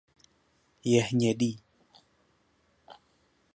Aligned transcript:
Je 0.83 0.99
hnědý. 1.07 1.51